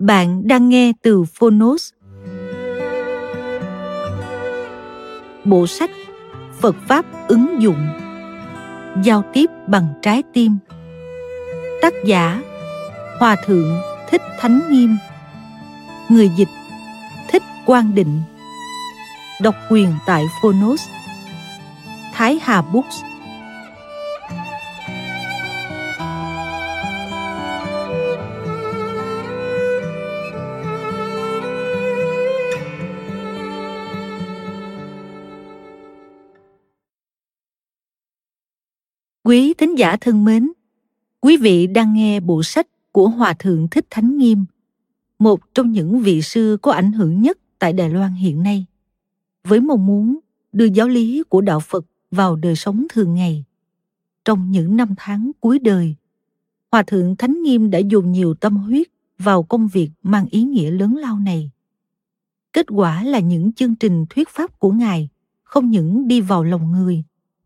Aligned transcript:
Bạn 0.00 0.48
đang 0.48 0.68
nghe 0.68 0.92
từ 1.02 1.24
Phonos. 1.24 1.90
Bộ 5.44 5.66
sách 5.66 5.90
Phật 6.60 6.76
Pháp 6.88 7.04
ứng 7.28 7.62
dụng. 7.62 7.86
Giao 9.04 9.22
tiếp 9.32 9.50
bằng 9.66 9.86
trái 10.02 10.22
tim. 10.32 10.58
Tác 11.82 11.94
giả 12.04 12.42
Hòa 13.18 13.36
Thượng 13.46 13.80
Thích 14.10 14.22
Thánh 14.38 14.60
Nghiêm. 14.70 14.96
Người 16.08 16.30
dịch 16.36 16.48
Thích 17.28 17.42
Quang 17.66 17.94
Định. 17.94 18.22
Độc 19.40 19.54
quyền 19.70 19.92
tại 20.06 20.24
Phonos. 20.42 20.88
Thái 22.14 22.38
Hà 22.42 22.62
Books. 22.62 23.02
Quý 39.30 39.54
thính 39.54 39.78
giả 39.78 39.96
thân 39.96 40.24
mến, 40.24 40.52
quý 41.20 41.36
vị 41.36 41.66
đang 41.66 41.94
nghe 41.94 42.20
bộ 42.20 42.42
sách 42.42 42.66
của 42.92 43.08
Hòa 43.08 43.32
Thượng 43.38 43.68
Thích 43.68 43.86
Thánh 43.90 44.18
Nghiêm, 44.18 44.44
một 45.18 45.40
trong 45.54 45.72
những 45.72 46.00
vị 46.00 46.22
sư 46.22 46.58
có 46.62 46.72
ảnh 46.72 46.92
hưởng 46.92 47.22
nhất 47.22 47.38
tại 47.58 47.72
Đài 47.72 47.90
Loan 47.90 48.12
hiện 48.12 48.42
nay, 48.42 48.66
với 49.44 49.60
mong 49.60 49.86
muốn 49.86 50.18
đưa 50.52 50.64
giáo 50.64 50.88
lý 50.88 51.22
của 51.28 51.40
Đạo 51.40 51.60
Phật 51.60 51.86
vào 52.10 52.36
đời 52.36 52.56
sống 52.56 52.86
thường 52.92 53.14
ngày. 53.14 53.44
Trong 54.24 54.50
những 54.50 54.76
năm 54.76 54.94
tháng 54.96 55.30
cuối 55.40 55.58
đời, 55.58 55.94
Hòa 56.72 56.82
Thượng 56.82 57.16
Thánh 57.16 57.42
Nghiêm 57.42 57.70
đã 57.70 57.78
dùng 57.78 58.12
nhiều 58.12 58.34
tâm 58.34 58.56
huyết 58.56 58.86
vào 59.18 59.42
công 59.42 59.68
việc 59.68 59.90
mang 60.02 60.26
ý 60.30 60.42
nghĩa 60.42 60.70
lớn 60.70 60.96
lao 60.96 61.18
này. 61.18 61.50
Kết 62.52 62.66
quả 62.68 63.04
là 63.04 63.18
những 63.18 63.52
chương 63.52 63.74
trình 63.74 64.06
thuyết 64.10 64.28
pháp 64.28 64.58
của 64.58 64.70
Ngài 64.72 65.08
không 65.42 65.70
những 65.70 66.08
đi 66.08 66.20
vào 66.20 66.44
lòng 66.44 66.72
người 66.72 67.04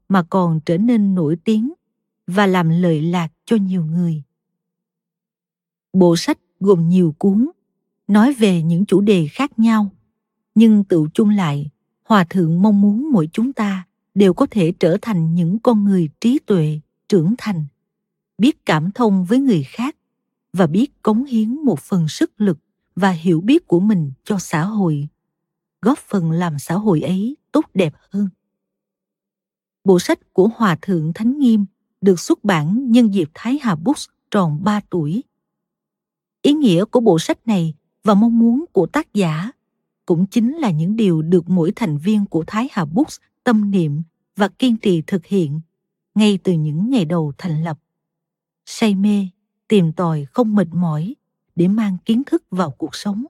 mà 0.08 0.22
còn 0.22 0.60
trở 0.60 0.78
nên 0.78 1.14
nổi 1.14 1.36
tiếng 1.44 1.72
và 2.26 2.46
làm 2.46 2.68
lợi 2.68 3.02
lạc 3.02 3.28
cho 3.44 3.56
nhiều 3.56 3.84
người. 3.84 4.22
Bộ 5.92 6.16
sách 6.16 6.38
gồm 6.60 6.88
nhiều 6.88 7.14
cuốn, 7.18 7.50
nói 8.08 8.34
về 8.34 8.62
những 8.62 8.86
chủ 8.86 9.00
đề 9.00 9.26
khác 9.26 9.58
nhau, 9.58 9.90
nhưng 10.54 10.84
tự 10.84 11.06
chung 11.14 11.30
lại, 11.30 11.70
Hòa 12.04 12.24
Thượng 12.30 12.62
mong 12.62 12.80
muốn 12.80 13.10
mỗi 13.12 13.28
chúng 13.32 13.52
ta 13.52 13.86
đều 14.14 14.34
có 14.34 14.46
thể 14.50 14.72
trở 14.80 14.96
thành 15.02 15.34
những 15.34 15.58
con 15.58 15.84
người 15.84 16.08
trí 16.20 16.38
tuệ, 16.38 16.80
trưởng 17.08 17.34
thành, 17.38 17.66
biết 18.38 18.66
cảm 18.66 18.90
thông 18.90 19.24
với 19.24 19.38
người 19.38 19.62
khác 19.62 19.96
và 20.52 20.66
biết 20.66 21.02
cống 21.02 21.24
hiến 21.24 21.54
một 21.54 21.80
phần 21.80 22.08
sức 22.08 22.40
lực 22.40 22.58
và 22.96 23.10
hiểu 23.10 23.40
biết 23.40 23.66
của 23.66 23.80
mình 23.80 24.12
cho 24.24 24.38
xã 24.38 24.64
hội, 24.64 25.08
góp 25.82 25.98
phần 25.98 26.30
làm 26.30 26.58
xã 26.58 26.74
hội 26.74 27.00
ấy 27.00 27.36
tốt 27.52 27.64
đẹp 27.74 27.94
hơn 28.10 28.28
bộ 29.84 29.98
sách 29.98 30.32
của 30.32 30.48
Hòa 30.56 30.76
Thượng 30.82 31.12
Thánh 31.12 31.38
Nghiêm 31.38 31.66
được 32.00 32.20
xuất 32.20 32.44
bản 32.44 32.90
nhân 32.90 33.14
dịp 33.14 33.28
Thái 33.34 33.58
Hà 33.62 33.74
Books 33.74 34.08
tròn 34.30 34.64
3 34.64 34.80
tuổi. 34.90 35.22
Ý 36.42 36.52
nghĩa 36.52 36.84
của 36.84 37.00
bộ 37.00 37.18
sách 37.18 37.46
này 37.46 37.74
và 38.04 38.14
mong 38.14 38.38
muốn 38.38 38.64
của 38.72 38.86
tác 38.86 39.14
giả 39.14 39.50
cũng 40.06 40.26
chính 40.26 40.56
là 40.56 40.70
những 40.70 40.96
điều 40.96 41.22
được 41.22 41.50
mỗi 41.50 41.72
thành 41.76 41.98
viên 41.98 42.26
của 42.26 42.44
Thái 42.46 42.68
Hà 42.72 42.84
Books 42.84 43.16
tâm 43.44 43.70
niệm 43.70 44.02
và 44.36 44.48
kiên 44.48 44.76
trì 44.76 45.02
thực 45.06 45.26
hiện 45.26 45.60
ngay 46.14 46.38
từ 46.42 46.52
những 46.52 46.90
ngày 46.90 47.04
đầu 47.04 47.32
thành 47.38 47.62
lập. 47.64 47.78
Say 48.66 48.94
mê, 48.94 49.28
tìm 49.68 49.92
tòi 49.92 50.24
không 50.24 50.54
mệt 50.54 50.68
mỏi 50.72 51.14
để 51.56 51.68
mang 51.68 51.96
kiến 52.04 52.22
thức 52.26 52.44
vào 52.50 52.70
cuộc 52.70 52.94
sống, 52.94 53.24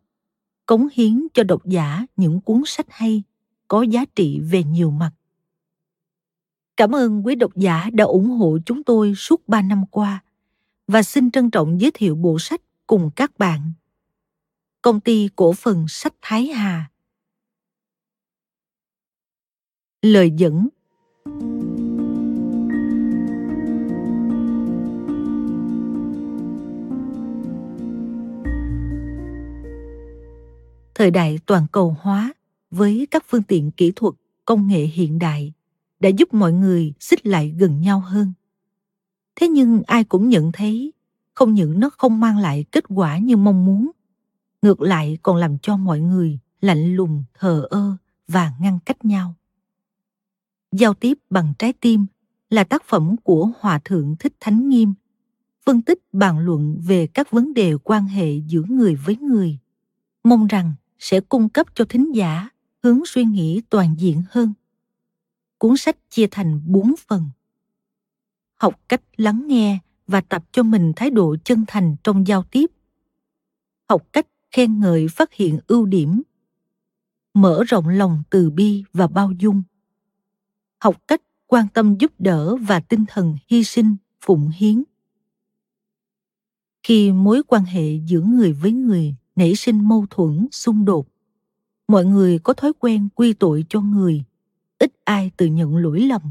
cống 0.66 0.88
hiến 0.92 1.26
cho 1.34 1.42
độc 1.42 1.66
giả 1.66 2.06
những 2.16 2.40
cuốn 2.40 2.62
sách 2.66 2.86
hay, 2.88 3.22
có 3.68 3.82
giá 3.82 4.04
trị 4.04 4.40
về 4.40 4.64
nhiều 4.64 4.90
mặt 4.90 5.12
Cảm 6.76 6.94
ơn 6.94 7.26
quý 7.26 7.34
độc 7.34 7.56
giả 7.56 7.90
đã 7.92 8.04
ủng 8.04 8.26
hộ 8.26 8.58
chúng 8.66 8.82
tôi 8.82 9.14
suốt 9.14 9.48
3 9.48 9.62
năm 9.62 9.84
qua 9.90 10.22
và 10.86 11.02
xin 11.02 11.30
trân 11.30 11.50
trọng 11.50 11.80
giới 11.80 11.90
thiệu 11.94 12.14
bộ 12.14 12.38
sách 12.38 12.60
cùng 12.86 13.10
các 13.16 13.38
bạn. 13.38 13.72
Công 14.82 15.00
ty 15.00 15.28
cổ 15.36 15.52
phần 15.52 15.88
sách 15.88 16.14
Thái 16.22 16.46
Hà. 16.46 16.90
Lời 20.02 20.30
dẫn. 20.36 20.68
Thời 30.94 31.10
đại 31.10 31.38
toàn 31.46 31.66
cầu 31.72 31.96
hóa 32.00 32.32
với 32.70 33.06
các 33.10 33.24
phương 33.28 33.42
tiện 33.42 33.70
kỹ 33.70 33.92
thuật, 33.96 34.14
công 34.44 34.68
nghệ 34.68 34.84
hiện 34.84 35.18
đại 35.18 35.52
đã 36.04 36.10
giúp 36.10 36.34
mọi 36.34 36.52
người 36.52 36.92
xích 37.00 37.26
lại 37.26 37.54
gần 37.58 37.80
nhau 37.80 38.00
hơn. 38.00 38.32
Thế 39.36 39.48
nhưng 39.48 39.82
ai 39.86 40.04
cũng 40.04 40.28
nhận 40.28 40.52
thấy, 40.52 40.92
không 41.34 41.54
những 41.54 41.80
nó 41.80 41.90
không 41.98 42.20
mang 42.20 42.38
lại 42.38 42.64
kết 42.72 42.84
quả 42.88 43.18
như 43.18 43.36
mong 43.36 43.66
muốn, 43.66 43.90
ngược 44.62 44.80
lại 44.80 45.18
còn 45.22 45.36
làm 45.36 45.58
cho 45.58 45.76
mọi 45.76 46.00
người 46.00 46.38
lạnh 46.60 46.94
lùng, 46.94 47.24
thờ 47.38 47.66
ơ 47.70 47.96
và 48.28 48.52
ngăn 48.60 48.78
cách 48.86 49.04
nhau. 49.04 49.34
Giao 50.72 50.94
tiếp 50.94 51.18
bằng 51.30 51.52
trái 51.58 51.72
tim 51.72 52.06
là 52.50 52.64
tác 52.64 52.84
phẩm 52.84 53.16
của 53.22 53.50
hòa 53.58 53.80
thượng 53.84 54.16
thích 54.18 54.34
thánh 54.40 54.68
nghiêm, 54.68 54.94
phân 55.66 55.82
tích 55.82 55.98
bàn 56.12 56.38
luận 56.38 56.80
về 56.86 57.06
các 57.06 57.30
vấn 57.30 57.54
đề 57.54 57.76
quan 57.84 58.06
hệ 58.06 58.36
giữa 58.36 58.62
người 58.68 58.94
với 58.94 59.16
người, 59.16 59.58
mong 60.24 60.46
rằng 60.46 60.72
sẽ 60.98 61.20
cung 61.20 61.48
cấp 61.48 61.66
cho 61.74 61.84
thính 61.84 62.14
giả 62.14 62.48
hướng 62.82 63.00
suy 63.06 63.24
nghĩ 63.24 63.62
toàn 63.70 63.94
diện 63.98 64.22
hơn 64.30 64.52
cuốn 65.64 65.76
sách 65.76 65.96
chia 66.10 66.26
thành 66.30 66.60
bốn 66.66 66.94
phần. 67.08 67.30
Học 68.56 68.80
cách 68.88 69.02
lắng 69.16 69.44
nghe 69.46 69.78
và 70.06 70.20
tập 70.20 70.44
cho 70.52 70.62
mình 70.62 70.92
thái 70.96 71.10
độ 71.10 71.36
chân 71.44 71.64
thành 71.66 71.96
trong 72.04 72.26
giao 72.26 72.42
tiếp. 72.42 72.70
Học 73.88 74.02
cách 74.12 74.26
khen 74.50 74.80
ngợi 74.80 75.08
phát 75.08 75.32
hiện 75.32 75.58
ưu 75.66 75.86
điểm. 75.86 76.22
Mở 77.34 77.64
rộng 77.66 77.88
lòng 77.88 78.22
từ 78.30 78.50
bi 78.50 78.84
và 78.92 79.06
bao 79.06 79.32
dung. 79.38 79.62
Học 80.78 81.02
cách 81.08 81.22
quan 81.46 81.66
tâm 81.74 81.96
giúp 81.98 82.12
đỡ 82.18 82.56
và 82.56 82.80
tinh 82.80 83.04
thần 83.08 83.36
hy 83.48 83.64
sinh, 83.64 83.96
phụng 84.20 84.50
hiến. 84.54 84.82
Khi 86.82 87.12
mối 87.12 87.42
quan 87.46 87.64
hệ 87.64 87.94
giữa 87.94 88.20
người 88.20 88.52
với 88.52 88.72
người 88.72 89.14
nảy 89.36 89.54
sinh 89.54 89.88
mâu 89.88 90.06
thuẫn, 90.10 90.46
xung 90.52 90.84
đột, 90.84 91.06
mọi 91.88 92.04
người 92.04 92.38
có 92.38 92.52
thói 92.52 92.72
quen 92.78 93.08
quy 93.14 93.32
tội 93.32 93.64
cho 93.68 93.80
người 93.80 94.24
ít 94.78 94.92
ai 95.04 95.30
tự 95.36 95.46
nhận 95.46 95.76
lỗi 95.76 96.00
lầm. 96.00 96.22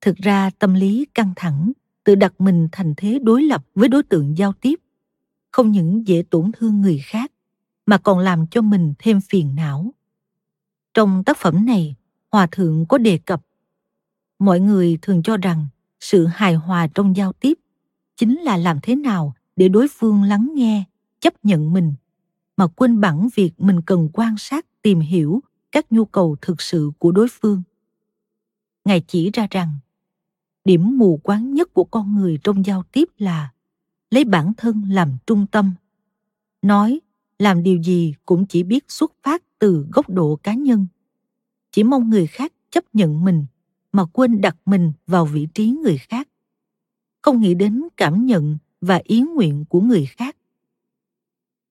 Thực 0.00 0.16
ra, 0.16 0.50
tâm 0.58 0.74
lý 0.74 1.06
căng 1.14 1.32
thẳng 1.36 1.72
tự 2.04 2.14
đặt 2.14 2.40
mình 2.40 2.68
thành 2.72 2.94
thế 2.96 3.18
đối 3.22 3.42
lập 3.42 3.64
với 3.74 3.88
đối 3.88 4.02
tượng 4.02 4.38
giao 4.38 4.52
tiếp, 4.52 4.80
không 5.50 5.70
những 5.70 6.06
dễ 6.06 6.22
tổn 6.30 6.50
thương 6.52 6.80
người 6.80 6.98
khác, 6.98 7.32
mà 7.86 7.98
còn 7.98 8.18
làm 8.18 8.46
cho 8.46 8.62
mình 8.62 8.94
thêm 8.98 9.20
phiền 9.20 9.54
não. 9.54 9.90
Trong 10.94 11.24
tác 11.24 11.36
phẩm 11.36 11.66
này, 11.66 11.94
hòa 12.30 12.46
thượng 12.52 12.86
có 12.86 12.98
đề 12.98 13.18
cập, 13.18 13.42
mọi 14.38 14.60
người 14.60 14.98
thường 15.02 15.22
cho 15.22 15.36
rằng 15.36 15.66
sự 16.00 16.26
hài 16.26 16.54
hòa 16.54 16.86
trong 16.94 17.16
giao 17.16 17.32
tiếp 17.32 17.58
chính 18.16 18.40
là 18.40 18.56
làm 18.56 18.78
thế 18.82 18.94
nào 18.94 19.34
để 19.56 19.68
đối 19.68 19.86
phương 19.88 20.22
lắng 20.22 20.50
nghe, 20.54 20.84
chấp 21.20 21.44
nhận 21.44 21.72
mình, 21.72 21.94
mà 22.56 22.66
quên 22.66 23.00
bẵng 23.00 23.28
việc 23.34 23.52
mình 23.58 23.80
cần 23.82 24.08
quan 24.12 24.38
sát, 24.38 24.66
tìm 24.82 25.00
hiểu 25.00 25.42
các 25.76 25.92
nhu 25.92 26.04
cầu 26.04 26.36
thực 26.40 26.60
sự 26.60 26.90
của 26.98 27.12
đối 27.12 27.26
phương. 27.28 27.62
Ngài 28.84 29.00
chỉ 29.00 29.30
ra 29.30 29.46
rằng, 29.50 29.74
điểm 30.64 30.98
mù 30.98 31.20
quáng 31.22 31.54
nhất 31.54 31.74
của 31.74 31.84
con 31.84 32.14
người 32.14 32.38
trong 32.44 32.66
giao 32.66 32.82
tiếp 32.82 33.08
là 33.18 33.52
lấy 34.10 34.24
bản 34.24 34.52
thân 34.56 34.82
làm 34.90 35.16
trung 35.26 35.46
tâm. 35.46 35.74
Nói, 36.62 37.00
làm 37.38 37.62
điều 37.62 37.82
gì 37.82 38.14
cũng 38.26 38.46
chỉ 38.46 38.62
biết 38.62 38.84
xuất 38.88 39.12
phát 39.22 39.42
từ 39.58 39.86
góc 39.92 40.08
độ 40.08 40.36
cá 40.36 40.54
nhân. 40.54 40.86
Chỉ 41.70 41.82
mong 41.82 42.10
người 42.10 42.26
khác 42.26 42.52
chấp 42.70 42.84
nhận 42.92 43.24
mình 43.24 43.46
mà 43.92 44.04
quên 44.04 44.40
đặt 44.40 44.56
mình 44.66 44.92
vào 45.06 45.26
vị 45.26 45.48
trí 45.54 45.70
người 45.70 45.98
khác. 45.98 46.28
Không 47.22 47.40
nghĩ 47.40 47.54
đến 47.54 47.82
cảm 47.96 48.26
nhận 48.26 48.58
và 48.80 49.00
ý 49.04 49.20
nguyện 49.20 49.64
của 49.68 49.80
người 49.80 50.06
khác. 50.06 50.36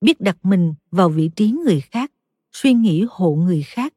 Biết 0.02 0.22
đặt 0.22 0.38
mình 0.44 0.74
vào 0.92 1.10
vị 1.10 1.30
trí 1.36 1.52
người 1.52 1.82
khác, 1.82 2.12
suy 2.56 2.74
nghĩ 2.74 3.06
hộ 3.10 3.36
người 3.36 3.64
khác 3.64 3.94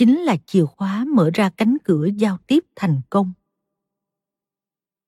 chính 0.00 0.18
là 0.18 0.36
chìa 0.46 0.64
khóa 0.64 1.04
mở 1.04 1.30
ra 1.34 1.50
cánh 1.50 1.76
cửa 1.84 2.06
giao 2.16 2.38
tiếp 2.46 2.64
thành 2.76 3.00
công. 3.10 3.32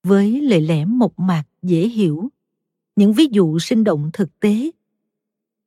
Với 0.02 0.40
lời 0.40 0.60
lẽ 0.60 0.84
mộc 0.84 1.18
mạc, 1.18 1.44
dễ 1.62 1.88
hiểu, 1.88 2.28
những 2.96 3.12
ví 3.12 3.26
dụ 3.30 3.58
sinh 3.58 3.84
động 3.84 4.10
thực 4.12 4.40
tế, 4.40 4.70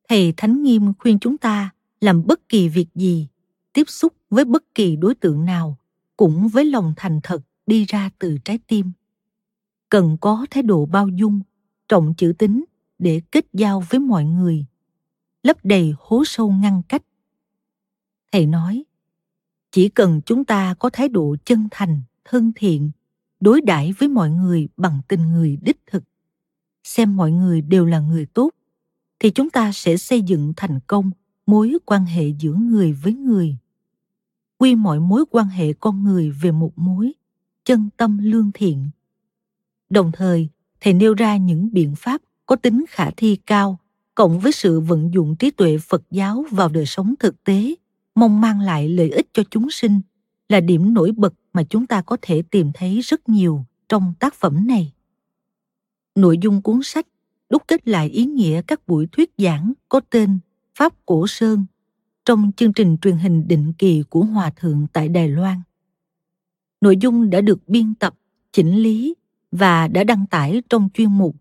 thầy 0.08 0.34
thánh 0.36 0.62
nghiêm 0.62 0.92
khuyên 0.98 1.18
chúng 1.18 1.38
ta 1.38 1.70
làm 2.00 2.26
bất 2.26 2.48
kỳ 2.48 2.68
việc 2.68 2.86
gì, 2.94 3.28
tiếp 3.72 3.84
xúc 3.88 4.14
với 4.30 4.44
bất 4.44 4.74
kỳ 4.74 4.96
đối 4.96 5.14
tượng 5.14 5.44
nào 5.44 5.78
cũng 6.16 6.48
với 6.48 6.64
lòng 6.64 6.94
thành 6.96 7.20
thật 7.22 7.42
đi 7.66 7.84
ra 7.84 8.10
từ 8.18 8.38
trái 8.44 8.58
tim. 8.66 8.92
Cần 9.88 10.16
có 10.20 10.46
thái 10.50 10.62
độ 10.62 10.86
bao 10.86 11.08
dung, 11.08 11.40
trọng 11.88 12.14
chữ 12.14 12.32
tính 12.38 12.64
để 12.98 13.20
kết 13.30 13.46
giao 13.52 13.82
với 13.90 14.00
mọi 14.00 14.24
người, 14.24 14.64
lấp 15.42 15.56
đầy 15.64 15.94
hố 15.98 16.24
sâu 16.26 16.50
ngăn 16.50 16.82
cách. 16.88 17.02
Thầy 18.32 18.46
nói 18.46 18.84
chỉ 19.76 19.88
cần 19.88 20.20
chúng 20.26 20.44
ta 20.44 20.74
có 20.74 20.90
thái 20.90 21.08
độ 21.08 21.36
chân 21.44 21.68
thành, 21.70 22.00
thân 22.24 22.52
thiện, 22.56 22.90
đối 23.40 23.60
đãi 23.60 23.92
với 23.98 24.08
mọi 24.08 24.30
người 24.30 24.68
bằng 24.76 25.00
tình 25.08 25.32
người 25.32 25.58
đích 25.62 25.80
thực, 25.86 26.04
xem 26.84 27.16
mọi 27.16 27.32
người 27.32 27.60
đều 27.60 27.84
là 27.84 28.00
người 28.00 28.26
tốt, 28.26 28.50
thì 29.18 29.30
chúng 29.30 29.50
ta 29.50 29.72
sẽ 29.72 29.96
xây 29.96 30.22
dựng 30.22 30.52
thành 30.56 30.80
công 30.86 31.10
mối 31.46 31.76
quan 31.86 32.04
hệ 32.04 32.28
giữa 32.28 32.52
người 32.52 32.92
với 32.92 33.14
người. 33.14 33.56
Quy 34.58 34.74
mọi 34.74 35.00
mối 35.00 35.24
quan 35.30 35.46
hệ 35.46 35.72
con 35.72 36.04
người 36.04 36.30
về 36.30 36.50
một 36.50 36.72
mối, 36.76 37.12
chân 37.64 37.88
tâm 37.96 38.18
lương 38.18 38.50
thiện. 38.54 38.90
Đồng 39.90 40.12
thời, 40.12 40.48
thầy 40.80 40.92
nêu 40.92 41.14
ra 41.14 41.36
những 41.36 41.72
biện 41.72 41.94
pháp 41.96 42.20
có 42.46 42.56
tính 42.56 42.84
khả 42.88 43.10
thi 43.16 43.36
cao 43.46 43.78
cộng 44.14 44.38
với 44.38 44.52
sự 44.52 44.80
vận 44.80 45.14
dụng 45.14 45.36
trí 45.36 45.50
tuệ 45.50 45.78
phật 45.78 46.02
giáo 46.10 46.44
vào 46.50 46.68
đời 46.68 46.86
sống 46.86 47.14
thực 47.18 47.44
tế 47.44 47.74
mong 48.16 48.40
mang 48.40 48.60
lại 48.60 48.88
lợi 48.88 49.10
ích 49.10 49.28
cho 49.32 49.42
chúng 49.50 49.70
sinh, 49.70 50.00
là 50.48 50.60
điểm 50.60 50.94
nổi 50.94 51.12
bật 51.16 51.34
mà 51.52 51.62
chúng 51.62 51.86
ta 51.86 52.02
có 52.02 52.16
thể 52.22 52.42
tìm 52.42 52.70
thấy 52.74 53.00
rất 53.00 53.28
nhiều 53.28 53.64
trong 53.88 54.14
tác 54.18 54.34
phẩm 54.34 54.66
này. 54.66 54.92
Nội 56.14 56.38
dung 56.38 56.62
cuốn 56.62 56.80
sách 56.82 57.06
đúc 57.50 57.62
kết 57.68 57.88
lại 57.88 58.08
ý 58.08 58.24
nghĩa 58.24 58.62
các 58.62 58.88
buổi 58.88 59.06
thuyết 59.12 59.30
giảng 59.38 59.72
có 59.88 60.00
tên 60.10 60.38
pháp 60.74 61.06
cổ 61.06 61.26
sơn 61.26 61.64
trong 62.24 62.50
chương 62.56 62.72
trình 62.72 62.96
truyền 63.02 63.16
hình 63.16 63.48
định 63.48 63.72
kỳ 63.78 64.02
của 64.10 64.24
hòa 64.24 64.50
thượng 64.56 64.86
tại 64.92 65.08
đài 65.08 65.28
loan. 65.28 65.60
Nội 66.80 66.96
dung 66.96 67.30
đã 67.30 67.40
được 67.40 67.68
biên 67.68 67.94
tập, 67.94 68.14
chỉnh 68.52 68.76
lý 68.76 69.14
và 69.52 69.88
đã 69.88 70.04
đăng 70.04 70.26
tải 70.26 70.62
trong 70.68 70.88
chuyên 70.94 71.18
mục 71.18 71.36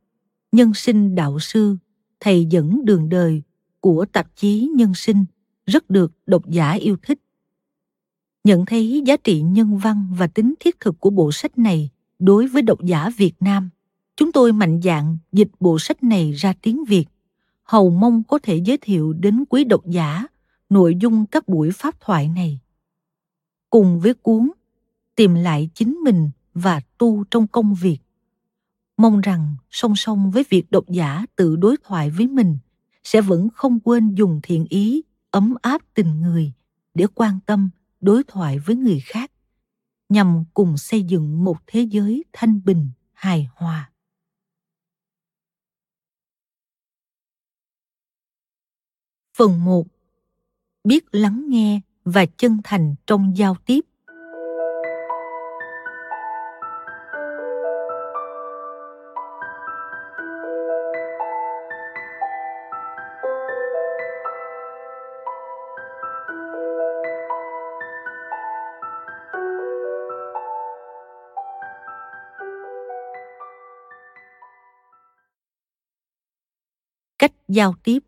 nhân 0.51 0.73
sinh 0.73 1.15
đạo 1.15 1.39
sư, 1.39 1.77
thầy 2.19 2.45
dẫn 2.45 2.85
đường 2.85 3.09
đời 3.09 3.41
của 3.79 4.05
tạp 4.05 4.35
chí 4.35 4.69
nhân 4.75 4.93
sinh 4.95 5.25
rất 5.65 5.89
được 5.89 6.11
độc 6.25 6.49
giả 6.49 6.71
yêu 6.71 6.97
thích. 7.01 7.19
Nhận 8.43 8.65
thấy 8.65 9.03
giá 9.05 9.17
trị 9.17 9.41
nhân 9.41 9.77
văn 9.77 10.07
và 10.17 10.27
tính 10.27 10.53
thiết 10.59 10.79
thực 10.79 10.99
của 10.99 11.09
bộ 11.09 11.31
sách 11.31 11.57
này 11.57 11.89
đối 12.19 12.47
với 12.47 12.61
độc 12.61 12.83
giả 12.83 13.09
việt 13.17 13.33
nam, 13.39 13.69
chúng 14.15 14.31
tôi 14.31 14.53
mạnh 14.53 14.81
dạn 14.83 15.17
dịch 15.31 15.49
bộ 15.59 15.79
sách 15.79 16.03
này 16.03 16.31
ra 16.31 16.53
tiếng 16.61 16.85
việt, 16.85 17.05
hầu 17.63 17.89
mong 17.89 18.23
có 18.23 18.39
thể 18.43 18.61
giới 18.65 18.77
thiệu 18.77 19.13
đến 19.13 19.43
quý 19.49 19.63
độc 19.63 19.85
giả 19.85 20.27
nội 20.69 20.95
dung 20.99 21.25
các 21.25 21.47
buổi 21.47 21.71
pháp 21.71 22.01
thoại 22.01 22.29
này. 22.29 22.59
Cùng 23.69 23.99
với 23.99 24.13
cuốn 24.13 24.51
tìm 25.15 25.33
lại 25.33 25.69
chính 25.73 25.93
mình 25.93 26.29
và 26.53 26.81
tu 26.97 27.23
trong 27.31 27.47
công 27.47 27.75
việc, 27.75 27.97
mong 28.97 29.21
rằng 29.21 29.55
song 29.71 29.95
song 29.95 30.31
với 30.31 30.43
việc 30.49 30.71
độc 30.71 30.89
giả 30.89 31.25
tự 31.35 31.55
đối 31.55 31.77
thoại 31.83 32.09
với 32.09 32.27
mình 32.27 32.57
sẽ 33.03 33.21
vẫn 33.21 33.49
không 33.53 33.79
quên 33.79 34.15
dùng 34.15 34.39
thiện 34.43 34.65
ý 34.69 35.01
ấm 35.35 35.55
áp 35.61 35.81
tình 35.93 36.21
người 36.21 36.53
để 36.93 37.05
quan 37.15 37.39
tâm, 37.45 37.69
đối 38.01 38.23
thoại 38.23 38.59
với 38.59 38.75
người 38.75 38.99
khác, 38.99 39.31
nhằm 40.09 40.43
cùng 40.53 40.77
xây 40.77 41.03
dựng 41.03 41.43
một 41.43 41.57
thế 41.67 41.81
giới 41.81 42.23
thanh 42.33 42.63
bình, 42.65 42.89
hài 43.13 43.47
hòa. 43.55 43.91
Phần 49.37 49.65
1 49.65 49.87
biết 50.83 51.05
lắng 51.11 51.45
nghe 51.49 51.81
và 52.03 52.25
chân 52.25 52.57
thành 52.63 52.95
trong 53.07 53.37
giao 53.37 53.55
tiếp. 53.65 53.85
Cách 77.25 77.33
giao 77.47 77.75
tiếp. 77.83 77.99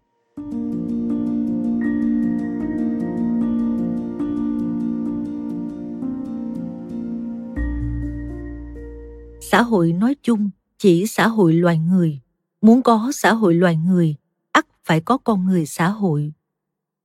Xã 9.42 9.62
hội 9.62 9.92
nói 9.92 10.16
chung 10.22 10.50
chỉ 10.78 11.08
xã 11.08 11.28
hội 11.28 11.54
loài 11.54 11.78
người. 11.78 12.20
Muốn 12.62 12.82
có 12.82 13.12
xã 13.14 13.34
hội 13.34 13.54
loài 13.54 13.76
người, 13.76 14.16
ắt 14.52 14.66
phải 14.84 15.02
có 15.02 15.18
con 15.18 15.46
người 15.46 15.66
xã 15.66 15.90
hội. 15.90 16.34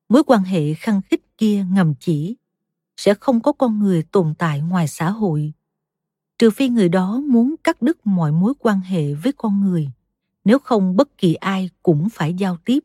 Mối 0.09 0.23
quan 0.27 0.43
hệ 0.43 0.75
khăng 0.75 1.01
khít 1.03 1.21
kia 1.39 1.65
ngầm 1.73 1.95
chỉ, 2.01 2.37
sẽ 2.97 3.15
không 3.15 3.41
có 3.41 3.53
con 3.53 3.79
người 3.79 4.03
tồn 4.03 4.35
tại 4.39 4.61
ngoài 4.61 4.89
xã 4.89 5.11
hội. 5.11 5.53
Trừ 6.39 6.51
phi 6.51 6.69
người 6.69 6.89
đó 6.89 7.21
muốn 7.29 7.55
cắt 7.65 7.83
đứt 7.83 8.07
mọi 8.07 8.33
mối 8.33 8.55
quan 8.59 8.81
hệ 8.81 9.15
với 9.15 9.33
con 9.33 9.61
người 9.61 9.91
nếu 10.45 10.59
không 10.59 10.97
bất 10.97 11.19
kỳ 11.19 11.35
ai 11.35 11.71
cũng 11.83 12.09
phải 12.09 12.35
giao 12.35 12.57
tiếp. 12.65 12.85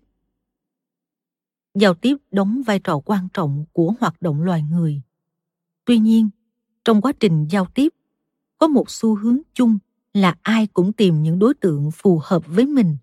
Giao 1.74 1.94
tiếp 1.94 2.18
đóng 2.32 2.62
vai 2.66 2.80
trò 2.80 3.00
quan 3.06 3.28
trọng 3.34 3.66
của 3.74 3.94
hoạt 4.00 4.22
động 4.22 4.42
loài 4.42 4.62
người. 4.62 5.02
Tuy 5.86 5.98
nhiên, 6.00 6.30
trong 6.86 7.02
quá 7.02 7.12
trình 7.20 7.48
giao 7.50 7.66
tiếp, 7.66 7.94
có 8.58 8.68
một 8.68 8.90
xu 8.90 9.16
hướng 9.16 9.40
chung 9.54 9.78
là 10.14 10.36
ai 10.42 10.68
cũng 10.68 10.94
tìm 10.94 11.24
những 11.24 11.40
đối 11.40 11.54
tượng 11.54 11.92
phù 11.92 12.22
hợp 12.24 12.44
với 12.48 12.66
mình. 12.66 12.98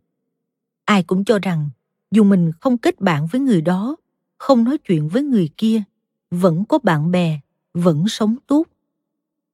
Ai 0.84 1.02
cũng 1.02 1.24
cho 1.24 1.38
rằng, 1.38 1.70
dù 2.10 2.24
mình 2.24 2.52
không 2.60 2.78
kết 2.78 3.00
bạn 3.00 3.26
với 3.26 3.40
người 3.40 3.60
đó, 3.60 3.96
không 4.38 4.64
nói 4.64 4.78
chuyện 4.78 5.08
với 5.08 5.22
người 5.22 5.48
kia, 5.56 5.82
vẫn 6.30 6.64
có 6.64 6.78
bạn 6.78 7.10
bè, 7.10 7.40
vẫn 7.74 8.08
sống 8.08 8.36
tốt. 8.46 8.66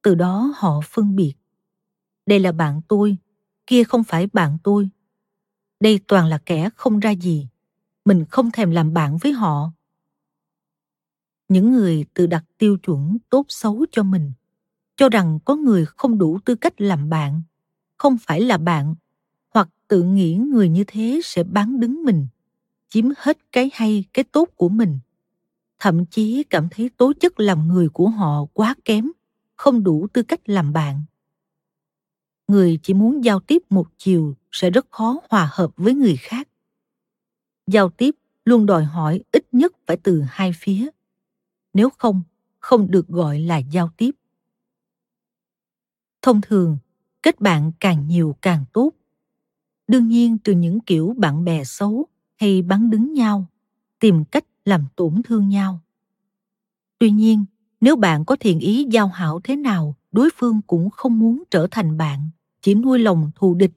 Từ 0.03 0.15
đó 0.15 0.53
họ 0.57 0.81
phân 0.85 1.17
biệt. 1.17 1.35
Đây 2.27 2.41
là 2.41 2.53
bạn 2.53 2.81
tôi 2.89 3.17
kia 3.71 3.85
không 3.85 4.05
phải 4.05 4.27
bạn 4.27 4.59
tôi. 4.63 4.89
Đây 5.81 6.01
toàn 6.07 6.27
là 6.27 6.39
kẻ 6.47 6.71
không 6.77 7.01
ra 7.01 7.11
gì. 7.11 7.49
Mình 8.05 8.25
không 8.31 8.51
thèm 8.51 8.71
làm 8.71 8.93
bạn 8.93 9.19
với 9.19 9.33
họ. 9.33 9.73
Những 11.49 11.73
người 11.73 12.05
tự 12.15 12.27
đặt 12.27 12.45
tiêu 12.59 12.77
chuẩn 12.77 13.17
tốt 13.31 13.47
xấu 13.49 13.87
cho 13.93 14.03
mình, 14.03 14.33
cho 14.97 15.09
rằng 15.09 15.39
có 15.45 15.57
người 15.57 15.87
không 15.87 16.19
đủ 16.19 16.39
tư 16.45 16.55
cách 16.55 16.81
làm 16.81 17.09
bạn, 17.11 17.43
không 17.97 18.17
phải 18.19 18.41
là 18.41 18.59
bạn, 18.59 18.95
hoặc 19.55 19.69
tự 19.89 20.03
nghĩ 20.03 20.35
người 20.35 20.69
như 20.69 20.85
thế 20.87 21.21
sẽ 21.25 21.45
bán 21.45 21.81
đứng 21.81 22.05
mình, 22.05 22.27
chiếm 22.89 23.05
hết 23.19 23.39
cái 23.53 23.71
hay, 23.75 24.05
cái 24.13 24.25
tốt 24.25 24.49
của 24.57 24.69
mình. 24.69 24.99
Thậm 25.79 26.07
chí 26.07 26.43
cảm 26.51 26.69
thấy 26.71 26.91
tố 26.97 27.13
chất 27.21 27.41
làm 27.41 27.69
người 27.69 27.89
của 27.89 28.09
họ 28.09 28.45
quá 28.53 28.75
kém, 28.85 29.11
không 29.57 29.85
đủ 29.85 30.07
tư 30.13 30.23
cách 30.23 30.49
làm 30.49 30.73
bạn 30.73 31.03
người 32.51 32.79
chỉ 32.83 32.95
muốn 32.95 33.25
giao 33.25 33.41
tiếp 33.41 33.63
một 33.71 33.89
chiều 33.99 34.35
sẽ 34.53 34.71
rất 34.71 34.87
khó 34.91 35.21
hòa 35.31 35.49
hợp 35.53 35.71
với 35.77 35.95
người 35.95 36.17
khác 36.17 36.49
giao 37.67 37.91
tiếp 37.91 38.15
luôn 38.45 38.67
đòi 38.67 38.85
hỏi 38.85 39.23
ít 39.33 39.45
nhất 39.53 39.73
phải 39.87 39.97
từ 39.97 40.23
hai 40.29 40.53
phía 40.57 40.89
nếu 41.75 41.91
không 41.91 42.23
không 42.59 42.91
được 42.91 43.09
gọi 43.09 43.39
là 43.39 43.59
giao 43.59 43.91
tiếp 43.97 44.11
Thông 46.23 46.41
thường, 46.41 46.79
kết 47.23 47.41
bạn 47.41 47.73
càng 47.81 48.09
nhiều 48.09 48.37
càng 48.43 48.65
tốt. 48.73 48.91
Đương 49.89 50.09
nhiên 50.09 50.39
từ 50.45 50.53
những 50.53 50.81
kiểu 50.81 51.15
bạn 51.19 51.45
bè 51.45 51.65
xấu 51.65 52.07
hay 52.37 52.63
bắn 52.63 52.91
đứng 52.91 53.13
nhau, 53.13 53.47
tìm 53.99 54.25
cách 54.25 54.45
làm 54.65 54.85
tổn 54.97 55.23
thương 55.25 55.49
nhau. 55.49 55.81
Tuy 56.99 57.11
nhiên, 57.11 57.45
nếu 57.81 57.97
bạn 57.97 58.25
có 58.25 58.37
thiện 58.41 58.61
ý 58.61 58.87
giao 58.91 59.09
hảo 59.09 59.41
thế 59.45 59.57
nào, 59.57 59.97
đối 60.13 60.31
phương 60.37 60.61
cũng 60.67 60.91
không 60.91 61.19
muốn 61.19 61.43
trở 61.51 61.67
thành 61.71 61.97
bạn, 61.97 62.31
chỉ 62.63 62.75
nuôi 62.75 62.99
lòng 62.99 63.31
thù 63.35 63.55
địch, 63.55 63.73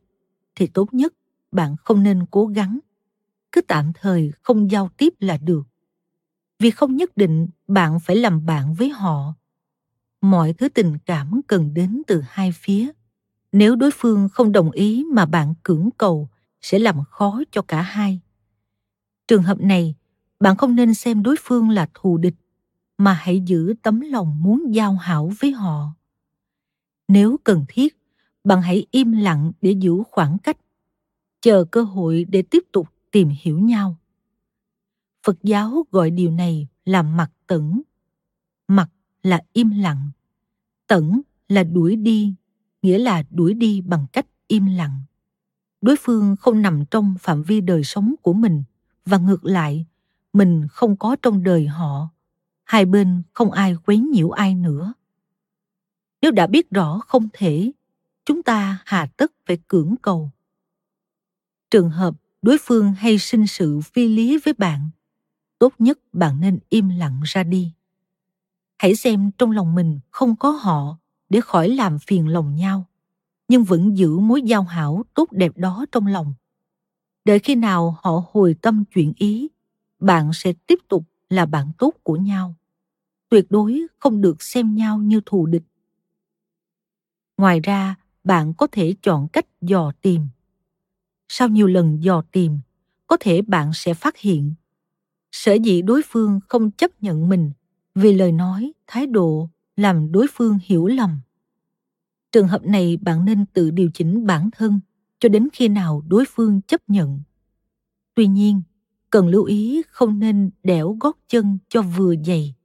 thì 0.56 0.68
tốt 0.68 0.94
nhất 0.94 1.13
bạn 1.52 1.75
không 1.84 2.04
nên 2.04 2.25
cố 2.32 2.46
gắng. 2.46 2.80
Cứ 3.52 3.62
tạm 3.62 3.92
thời 3.94 4.32
không 4.42 4.72
giao 4.72 4.90
tiếp 4.98 5.13
là 5.20 5.38
được. 5.38 5.63
Vì 6.60 6.72
không 6.72 6.96
nhất 6.96 7.18
định 7.18 7.48
bạn 7.68 8.00
phải 8.00 8.16
làm 8.16 8.46
bạn 8.46 8.74
với 8.74 8.90
họ. 8.90 9.34
Mọi 10.22 10.54
thứ 10.54 10.70
tình 10.70 10.98
cảm 11.06 11.42
cần 11.48 11.74
đến 11.74 12.02
từ 12.08 12.22
hai 12.28 12.52
phía. 12.52 12.92
Nếu 13.52 13.75
đối 13.75 13.92
phương 13.94 14.30
không 14.30 14.52
đồng 14.52 14.72
ý 14.72 15.06
mà 15.12 15.25
bạn 15.25 15.54
cưỡng 15.63 15.90
cầu 15.98 16.30
sẽ 16.62 16.80
làm 16.80 17.04
khó 17.04 17.42
cho 17.52 17.62
cả 17.62 17.82
hai. 17.82 18.20
Trường 19.28 19.44
hợp 19.44 19.60
này, 19.60 19.96
bạn 20.40 20.58
không 20.58 20.75
nên 20.75 20.94
xem 20.94 21.24
đối 21.24 21.36
phương 21.40 21.70
là 21.70 21.90
thù 21.94 22.18
địch 22.18 22.36
mà 22.98 23.13
hãy 23.13 23.40
giữ 23.40 23.74
tấm 23.82 24.02
lòng 24.02 24.44
muốn 24.44 24.75
giao 24.75 24.94
hảo 24.96 25.32
với 25.40 25.52
họ 25.52 25.94
nếu 27.08 27.38
cần 27.44 27.66
thiết 27.68 27.98
bạn 28.44 28.62
hãy 28.62 28.86
im 28.92 29.12
lặng 29.12 29.52
để 29.62 29.72
giữ 29.72 30.04
khoảng 30.12 30.38
cách. 30.38 30.58
Chờ 31.42 31.66
cơ 31.72 31.84
hội 31.84 32.26
để 32.30 32.42
tiếp 32.42 32.64
tục 32.72 32.88
tìm 33.12 33.30
hiểu 33.42 33.60
nhau. 33.60 33.98
Phật 35.26 35.44
giáo 35.44 35.86
gọi 35.92 36.12
điều 36.12 36.32
này 36.32 36.68
là 36.86 37.02
mặc 37.02 37.32
tẩn. 37.48 37.82
Mặc 38.68 38.90
là 39.24 39.42
im 39.54 39.72
lặng. 39.72 40.12
Tẩn 40.88 41.22
là 41.48 41.64
đuổi 41.64 41.96
đi, 41.96 42.34
nghĩa 42.82 42.98
là 42.98 43.24
đuổi 43.30 43.54
đi 43.54 43.82
bằng 43.82 44.06
cách 44.14 44.26
im 44.48 44.66
lặng. 44.66 45.02
Đối 45.82 45.96
phương 46.00 46.36
không 46.36 46.62
nằm 46.62 46.86
trong 46.92 47.16
phạm 47.20 47.44
vi 47.44 47.62
đời 47.62 47.84
sống 47.84 48.16
của 48.22 48.34
mình, 48.34 48.64
và 49.06 49.18
ngược 49.18 49.46
lại, 49.46 49.86
mình 50.34 50.68
không 50.70 50.98
có 50.98 51.16
trong 51.22 51.44
đời 51.44 51.68
họ. 51.68 52.10
Hai 52.64 52.86
bên 52.86 53.24
không 53.34 53.52
ai 53.52 53.76
quấy 53.86 54.00
nhiễu 54.00 54.30
ai 54.30 54.56
nữa. 54.56 54.94
Nếu 56.22 56.32
đã 56.32 56.48
biết 56.48 56.70
rõ 56.70 57.00
không 57.00 57.28
thể 57.34 57.72
chúng 58.25 58.44
ta 58.44 58.80
hà 58.86 59.06
tất 59.18 59.32
phải 59.46 59.58
cưỡng 59.68 59.96
cầu. 60.01 60.32
Trường 61.72 61.89
hợp 61.89 62.15
đối 62.42 62.58
phương 62.62 62.94
hay 62.94 63.18
sinh 63.18 63.48
sự 63.48 63.82
phi 63.82 64.08
lý 64.08 64.38
với 64.46 64.53
bạn, 64.53 64.89
tốt 65.60 65.74
nhất 65.80 66.00
bạn 66.13 66.39
nên 66.39 66.60
im 66.70 66.89
lặng 66.89 67.22
ra 67.24 67.44
đi. 67.44 67.72
Hãy 68.77 68.96
xem 68.96 69.32
trong 69.38 69.51
lòng 69.51 69.75
mình 69.75 70.00
không 70.12 70.36
có 70.36 70.50
họ 70.51 70.98
để 71.30 71.42
khỏi 71.42 71.70
làm 71.70 72.00
phiền 72.00 72.27
lòng 72.27 72.56
nhau, 72.56 72.86
nhưng 73.48 73.63
vẫn 73.63 73.98
giữ 73.98 74.18
mối 74.18 74.42
giao 74.42 74.63
hảo 74.63 75.03
tốt 75.13 75.32
đẹp 75.32 75.58
đó 75.58 75.86
trong 75.92 76.08
lòng. 76.08 76.34
Đợi 77.25 77.39
khi 77.39 77.56
nào 77.56 77.98
họ 78.01 78.24
hồi 78.32 78.56
tâm 78.62 78.84
chuyển 78.86 79.13
ý, 79.18 79.50
bạn 80.00 80.34
sẽ 80.34 80.53
tiếp 80.68 80.80
tục 80.88 81.03
là 81.30 81.46
bạn 81.46 81.72
tốt 81.77 81.94
của 82.03 82.15
nhau. 82.15 82.56
Tuyệt 83.30 83.46
đối 83.50 83.82
không 84.00 84.22
được 84.22 84.42
xem 84.42 84.75
nhau 84.75 84.98
như 84.98 85.22
thù 85.25 85.46
địch. 85.46 85.63
Ngoài 87.38 87.60
ra 87.60 87.96
bạn 88.24 88.53
có 88.53 88.68
thể 88.72 88.94
chọn 89.01 89.27
cách 89.27 89.46
dò 89.62 89.92
tìm. 90.01 90.27
Sau 91.30 91.48
nhiều 91.48 91.68
lần 91.68 92.03
dò 92.03 92.22
tìm, 92.32 92.60
có 93.08 93.18
thể 93.20 93.42
bạn 93.42 93.72
sẽ 93.74 93.94
phát 93.94 94.18
hiện. 94.18 94.53
Sở 95.32 95.53
dĩ 95.53 95.82
đối 95.82 96.01
phương 96.06 96.39
không 96.48 96.72
chấp 96.72 97.03
nhận 97.03 97.30
mình 97.30 97.51
vì 97.96 98.13
lời 98.13 98.32
nói, 98.32 98.72
thái 98.88 99.08
độ 99.08 99.50
làm 99.75 100.12
đối 100.12 100.27
phương 100.34 100.60
hiểu 100.63 100.88
lầm. 100.88 101.20
Trường 102.32 102.48
hợp 102.48 102.63
này 102.63 102.98
bạn 102.98 103.25
nên 103.25 103.46
tự 103.46 103.72
điều 103.72 103.89
chỉnh 103.94 104.25
bản 104.25 104.50
thân 104.51 104.80
cho 105.20 105.30
đến 105.30 105.48
khi 105.53 105.68
nào 105.68 106.03
đối 106.08 106.25
phương 106.30 106.62
chấp 106.62 106.82
nhận. 106.88 107.22
Tuy 108.15 108.27
nhiên, 108.27 108.62
cần 109.10 109.27
lưu 109.27 109.44
ý 109.44 109.82
không 109.89 110.20
nên 110.20 110.50
đẽo 110.63 110.98
gót 111.00 111.18
chân 111.27 111.58
cho 111.70 111.82
vừa 111.82 112.15
dày, 112.25 112.56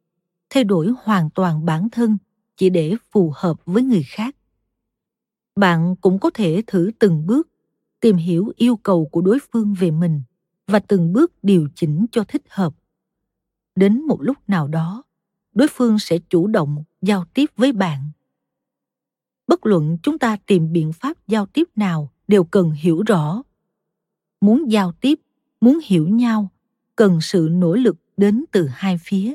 thay 0.51 0.65
đổi 0.65 0.93
hoàn 1.03 1.31
toàn 1.31 1.65
bản 1.65 1.89
thân 1.91 2.19
chỉ 2.57 2.71
để 2.71 2.95
phù 3.11 3.33
hợp 3.37 3.57
với 3.67 3.83
người 3.83 4.03
khác 4.03 4.37
bạn 5.59 5.97
cũng 5.97 6.19
có 6.19 6.31
thể 6.35 6.63
thử 6.67 6.91
từng 6.99 7.27
bước, 7.27 7.49
tìm 8.01 8.17
hiểu 8.17 8.53
yêu 8.57 8.77
cầu 8.77 9.09
của 9.13 9.21
đối 9.21 9.39
phương 9.53 9.75
về 9.75 9.91
mình 9.91 10.23
và 10.67 10.79
từng 10.79 11.13
bước 11.13 11.33
điều 11.43 11.69
chỉnh 11.75 12.07
cho 12.13 12.25
thích 12.25 12.43
hợp. 12.49 12.75
Đến 13.77 14.03
một 14.03 14.23
lúc 14.23 14.37
nào 14.49 14.69
đó, 14.69 15.03
đối 15.55 15.69
phương 15.69 15.99
sẽ 15.99 16.19
chủ 16.19 16.47
động 16.47 16.85
giao 17.03 17.25
tiếp 17.35 17.47
với 17.57 17.73
bạn. 17.73 18.11
Bất 19.47 19.67
luận 19.67 19.99
chúng 20.03 20.19
ta 20.19 20.37
tìm 20.47 20.73
biện 20.73 20.93
pháp 20.93 21.17
giao 21.27 21.47
tiếp 21.47 21.69
nào 21.77 22.13
đều 22.29 22.45
cần 22.45 22.71
hiểu 22.71 23.03
rõ. 23.07 23.43
Muốn 24.41 24.73
giao 24.73 24.93
tiếp, 24.93 25.21
muốn 25.61 25.79
hiểu 25.85 26.09
nhau, 26.09 26.49
cần 26.97 27.21
sự 27.21 27.49
nỗ 27.51 27.75
lực 27.75 27.97
đến 28.17 28.45
từ 28.53 28.69
hai 28.73 28.99
phía. 29.03 29.35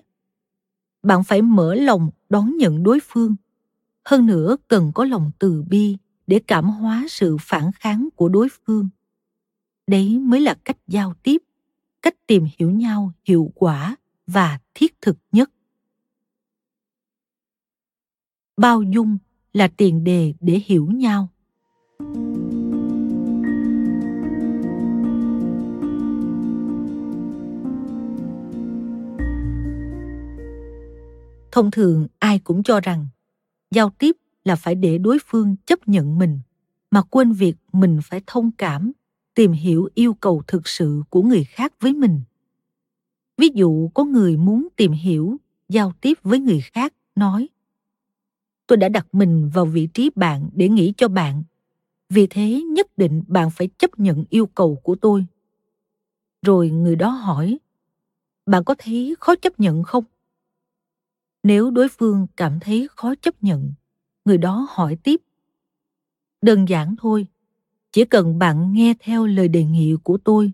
Bạn 1.04 1.24
phải 1.24 1.42
mở 1.42 1.76
lòng 1.76 2.10
đón 2.30 2.58
nhận 2.58 2.84
đối 2.84 3.00
phương. 3.04 3.36
Hơn 4.06 4.26
nữa, 4.26 4.58
cần 4.68 4.92
có 4.96 5.06
lòng 5.06 5.32
từ 5.40 5.64
bi 5.70 5.98
để 6.28 6.42
cảm 6.48 6.70
hóa 6.70 7.06
sự 7.10 7.38
phản 7.42 7.72
kháng 7.72 8.10
của 8.16 8.30
đối 8.30 8.48
phương. 8.66 8.90
Đấy 9.88 10.20
mới 10.20 10.42
là 10.42 10.56
cách 10.66 10.78
giao 10.88 11.14
tiếp, 11.24 11.44
cách 12.02 12.16
tìm 12.28 12.48
hiểu 12.58 12.72
nhau 12.72 13.12
hiệu 13.24 13.52
quả 13.56 13.96
và 14.28 14.60
thiết 14.74 15.02
thực 15.02 15.18
nhất. 15.32 15.52
Bao 18.58 18.82
dung 18.82 19.18
là 19.54 19.68
tiền 19.68 20.04
đề 20.04 20.34
để 20.40 20.62
hiểu 20.66 20.86
nhau. 20.86 21.30
Thông 31.52 31.72
thường 31.72 32.08
ai 32.20 32.40
cũng 32.40 32.64
cho 32.64 32.80
rằng 32.80 33.08
giao 33.72 33.90
tiếp 33.90 34.18
là 34.46 34.56
phải 34.56 34.76
để 34.76 34.98
đối 34.98 35.18
phương 35.26 35.56
chấp 35.66 35.88
nhận 35.88 36.18
mình, 36.18 36.40
mà 36.92 37.02
quên 37.02 37.32
việc 37.32 37.56
mình 37.74 38.00
phải 38.04 38.22
thông 38.28 38.52
cảm, 38.52 38.92
tìm 39.36 39.52
hiểu 39.52 39.90
yêu 39.94 40.14
cầu 40.14 40.44
thực 40.48 40.68
sự 40.68 41.04
của 41.10 41.22
người 41.22 41.44
khác 41.44 41.74
với 41.80 41.94
mình. 41.94 42.22
Ví 43.38 43.50
dụ, 43.54 43.88
có 43.94 44.04
người 44.04 44.38
muốn 44.38 44.68
tìm 44.76 44.92
hiểu, 44.92 45.38
giao 45.70 45.94
tiếp 46.02 46.18
với 46.24 46.40
người 46.40 46.62
khác, 46.62 46.94
nói, 47.16 47.50
tôi 48.68 48.78
đã 48.78 48.90
đặt 48.90 49.08
mình 49.12 49.50
vào 49.54 49.66
vị 49.66 49.88
trí 49.94 50.10
bạn 50.16 50.50
để 50.54 50.70
nghĩ 50.70 50.94
cho 50.98 51.08
bạn, 51.08 51.44
vì 52.10 52.28
thế 52.28 52.62
nhất 52.62 52.98
định 52.98 53.24
bạn 53.28 53.52
phải 53.52 53.70
chấp 53.78 54.00
nhận 54.00 54.26
yêu 54.30 54.46
cầu 54.46 54.76
của 54.84 54.96
tôi. 54.96 55.26
Rồi 56.42 56.70
người 56.70 56.96
đó 56.96 57.10
hỏi, 57.10 57.58
bạn 58.46 58.64
có 58.64 58.76
thấy 58.78 59.16
khó 59.20 59.36
chấp 59.36 59.60
nhận 59.60 59.84
không? 59.84 60.04
Nếu 61.44 61.72
đối 61.72 61.88
phương 61.90 62.28
cảm 62.38 62.60
thấy 62.60 62.88
khó 62.96 63.16
chấp 63.16 63.44
nhận 63.44 63.74
người 64.26 64.38
đó 64.38 64.68
hỏi 64.70 64.98
tiếp. 65.04 65.22
Đơn 66.42 66.70
giản 66.70 66.96
thôi, 67.00 67.28
chỉ 67.92 68.06
cần 68.06 68.40
bạn 68.40 68.74
nghe 68.74 68.94
theo 69.00 69.26
lời 69.26 69.48
đề 69.48 69.64
nghị 69.64 69.96
của 70.04 70.18
tôi, 70.18 70.52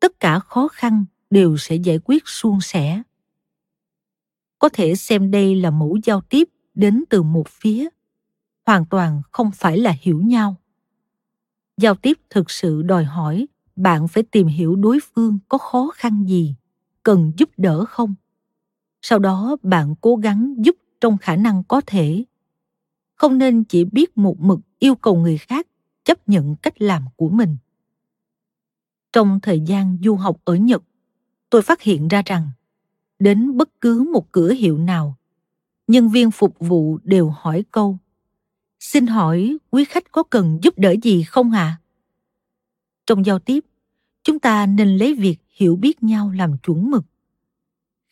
tất 0.00 0.20
cả 0.20 0.38
khó 0.38 0.68
khăn 0.68 1.04
đều 1.30 1.56
sẽ 1.56 1.76
giải 1.76 1.98
quyết 2.04 2.22
suôn 2.28 2.60
sẻ. 2.60 3.02
Có 4.58 4.68
thể 4.68 4.94
xem 4.94 5.30
đây 5.30 5.56
là 5.56 5.70
mẫu 5.70 5.98
giao 6.04 6.20
tiếp 6.20 6.48
đến 6.74 7.04
từ 7.10 7.22
một 7.22 7.48
phía, 7.48 7.88
hoàn 8.66 8.86
toàn 8.86 9.22
không 9.30 9.50
phải 9.50 9.78
là 9.78 9.94
hiểu 10.00 10.20
nhau. 10.22 10.56
Giao 11.76 11.94
tiếp 11.94 12.18
thực 12.30 12.50
sự 12.50 12.82
đòi 12.82 13.04
hỏi 13.04 13.46
bạn 13.76 14.08
phải 14.08 14.22
tìm 14.22 14.46
hiểu 14.46 14.76
đối 14.76 14.98
phương 15.14 15.38
có 15.48 15.58
khó 15.58 15.90
khăn 15.94 16.24
gì, 16.28 16.54
cần 17.02 17.32
giúp 17.36 17.50
đỡ 17.56 17.84
không. 17.84 18.14
Sau 19.02 19.18
đó 19.18 19.56
bạn 19.62 19.94
cố 20.00 20.16
gắng 20.16 20.54
giúp 20.58 20.76
trong 21.00 21.18
khả 21.18 21.36
năng 21.36 21.64
có 21.64 21.80
thể 21.86 22.24
không 23.22 23.38
nên 23.38 23.64
chỉ 23.64 23.84
biết 23.84 24.18
một 24.18 24.40
mực 24.40 24.60
yêu 24.78 24.94
cầu 24.94 25.16
người 25.16 25.38
khác 25.38 25.66
chấp 26.04 26.28
nhận 26.28 26.56
cách 26.56 26.82
làm 26.82 27.04
của 27.16 27.28
mình. 27.28 27.56
Trong 29.12 29.40
thời 29.40 29.60
gian 29.60 29.98
du 30.04 30.14
học 30.14 30.40
ở 30.44 30.54
nhật, 30.54 30.82
tôi 31.50 31.62
phát 31.62 31.82
hiện 31.82 32.08
ra 32.08 32.22
rằng, 32.26 32.50
đến 33.18 33.56
bất 33.56 33.80
cứ 33.80 34.10
một 34.12 34.32
cửa 34.32 34.52
hiệu 34.52 34.78
nào, 34.78 35.18
nhân 35.86 36.08
viên 36.08 36.30
phục 36.30 36.56
vụ 36.58 36.98
đều 37.04 37.28
hỏi 37.30 37.64
câu, 37.70 37.98
xin 38.80 39.06
hỏi 39.06 39.58
quý 39.70 39.84
khách 39.84 40.12
có 40.12 40.22
cần 40.22 40.58
giúp 40.62 40.78
đỡ 40.78 40.94
gì 41.02 41.22
không 41.22 41.50
ạ? 41.50 41.78
À? 41.78 41.80
trong 43.06 43.26
giao 43.26 43.38
tiếp, 43.38 43.64
chúng 44.24 44.38
ta 44.38 44.66
nên 44.66 44.96
lấy 44.96 45.14
việc 45.14 45.36
hiểu 45.48 45.76
biết 45.76 46.02
nhau 46.02 46.30
làm 46.30 46.58
chuẩn 46.58 46.90
mực. 46.90 47.04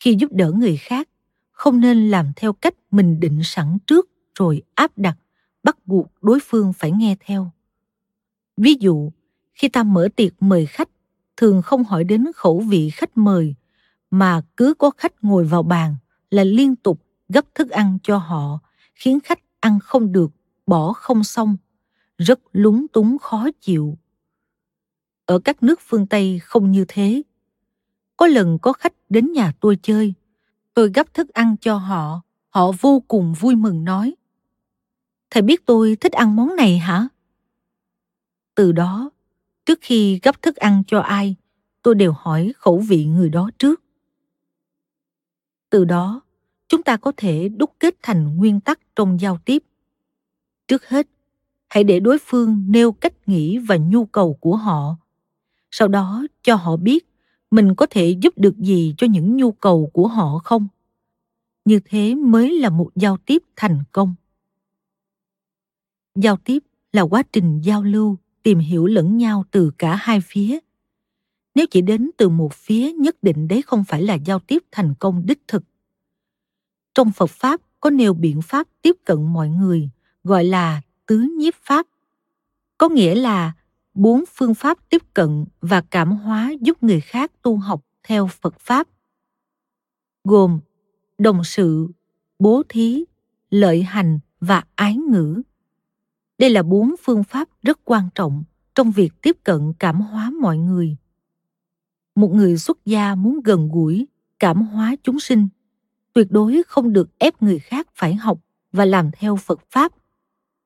Khi 0.00 0.16
giúp 0.18 0.32
đỡ 0.32 0.52
người 0.52 0.76
khác, 0.76 1.08
không 1.50 1.80
nên 1.80 2.10
làm 2.10 2.32
theo 2.36 2.52
cách 2.52 2.74
mình 2.90 3.20
định 3.20 3.40
sẵn 3.44 3.78
trước 3.86 4.10
rồi 4.40 4.62
áp 4.74 4.98
đặt, 4.98 5.18
bắt 5.62 5.86
buộc 5.86 6.06
đối 6.22 6.38
phương 6.42 6.72
phải 6.72 6.90
nghe 6.90 7.16
theo. 7.20 7.50
Ví 8.56 8.74
dụ, 8.80 9.12
khi 9.54 9.68
ta 9.68 9.82
mở 9.82 10.08
tiệc 10.16 10.42
mời 10.42 10.66
khách, 10.66 10.88
thường 11.36 11.62
không 11.62 11.84
hỏi 11.84 12.04
đến 12.04 12.26
khẩu 12.34 12.60
vị 12.60 12.90
khách 12.90 13.16
mời, 13.16 13.54
mà 14.10 14.42
cứ 14.56 14.74
có 14.74 14.90
khách 14.90 15.24
ngồi 15.24 15.44
vào 15.44 15.62
bàn 15.62 15.94
là 16.30 16.44
liên 16.44 16.76
tục 16.76 17.02
gấp 17.28 17.54
thức 17.54 17.70
ăn 17.70 17.98
cho 18.02 18.18
họ, 18.18 18.58
khiến 18.94 19.18
khách 19.24 19.40
ăn 19.60 19.78
không 19.80 20.12
được, 20.12 20.30
bỏ 20.66 20.92
không 20.92 21.24
xong, 21.24 21.56
rất 22.18 22.40
lúng 22.52 22.88
túng 22.88 23.18
khó 23.18 23.48
chịu. 23.60 23.98
Ở 25.24 25.38
các 25.38 25.62
nước 25.62 25.80
phương 25.82 26.06
tây 26.06 26.38
không 26.38 26.70
như 26.70 26.84
thế. 26.88 27.22
Có 28.16 28.26
lần 28.26 28.58
có 28.58 28.72
khách 28.72 28.94
đến 29.08 29.32
nhà 29.32 29.52
tôi 29.60 29.78
chơi, 29.82 30.14
tôi 30.74 30.90
gấp 30.94 31.14
thức 31.14 31.28
ăn 31.28 31.56
cho 31.60 31.76
họ 31.76 32.22
họ 32.50 32.72
vô 32.80 33.02
cùng 33.08 33.34
vui 33.40 33.54
mừng 33.56 33.84
nói 33.84 34.14
thầy 35.30 35.42
biết 35.42 35.66
tôi 35.66 35.96
thích 35.96 36.12
ăn 36.12 36.36
món 36.36 36.56
này 36.56 36.78
hả? 36.78 37.08
Từ 38.54 38.72
đó, 38.72 39.10
trước 39.66 39.78
khi 39.82 40.20
gấp 40.22 40.42
thức 40.42 40.56
ăn 40.56 40.82
cho 40.86 41.00
ai, 41.00 41.36
tôi 41.82 41.94
đều 41.94 42.12
hỏi 42.12 42.52
khẩu 42.56 42.78
vị 42.88 43.04
người 43.04 43.28
đó 43.28 43.50
trước. 43.58 43.82
Từ 45.70 45.84
đó, 45.84 46.20
chúng 46.68 46.82
ta 46.82 46.96
có 46.96 47.12
thể 47.16 47.48
đúc 47.48 47.74
kết 47.78 47.94
thành 48.02 48.36
nguyên 48.36 48.60
tắc 48.60 48.80
trong 48.96 49.20
giao 49.20 49.38
tiếp. 49.44 49.62
Trước 50.68 50.88
hết, 50.88 51.08
hãy 51.68 51.84
để 51.84 52.00
đối 52.00 52.18
phương 52.18 52.64
nêu 52.68 52.92
cách 52.92 53.28
nghĩ 53.28 53.58
và 53.58 53.76
nhu 53.76 54.04
cầu 54.06 54.34
của 54.40 54.56
họ. 54.56 54.96
Sau 55.70 55.88
đó, 55.88 56.26
cho 56.42 56.54
họ 56.54 56.76
biết 56.76 57.06
mình 57.50 57.74
có 57.74 57.86
thể 57.90 58.16
giúp 58.20 58.34
được 58.36 58.56
gì 58.58 58.94
cho 58.98 59.06
những 59.10 59.36
nhu 59.36 59.52
cầu 59.52 59.90
của 59.92 60.08
họ 60.08 60.38
không. 60.38 60.68
Như 61.64 61.80
thế 61.84 62.14
mới 62.14 62.58
là 62.58 62.70
một 62.70 62.90
giao 62.94 63.16
tiếp 63.16 63.42
thành 63.56 63.82
công 63.92 64.14
giao 66.14 66.36
tiếp 66.36 66.62
là 66.92 67.02
quá 67.02 67.22
trình 67.32 67.60
giao 67.60 67.82
lưu, 67.82 68.16
tìm 68.42 68.58
hiểu 68.58 68.86
lẫn 68.86 69.16
nhau 69.16 69.44
từ 69.50 69.70
cả 69.78 69.94
hai 69.94 70.20
phía. 70.20 70.58
Nếu 71.54 71.66
chỉ 71.70 71.80
đến 71.80 72.10
từ 72.16 72.28
một 72.28 72.54
phía, 72.54 72.92
nhất 72.92 73.16
định 73.22 73.48
đấy 73.48 73.62
không 73.62 73.84
phải 73.84 74.02
là 74.02 74.14
giao 74.14 74.38
tiếp 74.38 74.62
thành 74.72 74.94
công 74.94 75.26
đích 75.26 75.42
thực. 75.48 75.62
Trong 76.94 77.12
phật 77.12 77.30
pháp, 77.30 77.60
có 77.80 77.90
nêu 77.90 78.14
biện 78.14 78.42
pháp 78.42 78.66
tiếp 78.82 78.96
cận 79.04 79.32
mọi 79.32 79.48
người, 79.48 79.90
gọi 80.24 80.44
là 80.44 80.82
tứ 81.06 81.26
nhiếp 81.38 81.54
pháp. 81.62 81.86
Có 82.78 82.88
nghĩa 82.88 83.14
là 83.14 83.52
bốn 83.94 84.24
phương 84.34 84.54
pháp 84.54 84.78
tiếp 84.88 85.02
cận 85.14 85.44
và 85.60 85.80
cảm 85.80 86.12
hóa 86.12 86.52
giúp 86.60 86.82
người 86.82 87.00
khác 87.00 87.32
tu 87.42 87.56
học 87.56 87.82
theo 88.02 88.26
phật 88.26 88.60
pháp. 88.60 88.88
Gồm 90.24 90.60
đồng 91.18 91.44
sự, 91.44 91.88
bố 92.38 92.62
thí, 92.68 93.04
lợi 93.50 93.82
hành 93.82 94.18
và 94.40 94.64
ái 94.74 94.96
ngữ 94.96 95.42
đây 96.40 96.50
là 96.50 96.62
bốn 96.62 96.94
phương 97.02 97.24
pháp 97.24 97.48
rất 97.62 97.80
quan 97.84 98.08
trọng 98.14 98.44
trong 98.74 98.90
việc 98.90 99.12
tiếp 99.22 99.36
cận 99.44 99.72
cảm 99.78 100.00
hóa 100.00 100.30
mọi 100.40 100.58
người. 100.58 100.96
Một 102.14 102.34
người 102.34 102.58
xuất 102.58 102.84
gia 102.84 103.14
muốn 103.14 103.40
gần 103.44 103.68
gũi, 103.68 104.06
cảm 104.38 104.62
hóa 104.62 104.96
chúng 105.02 105.20
sinh, 105.20 105.48
tuyệt 106.12 106.26
đối 106.30 106.62
không 106.66 106.92
được 106.92 107.18
ép 107.18 107.42
người 107.42 107.58
khác 107.58 107.88
phải 107.94 108.14
học 108.14 108.38
và 108.72 108.84
làm 108.84 109.10
theo 109.12 109.36
phật 109.36 109.60
pháp. 109.70 109.92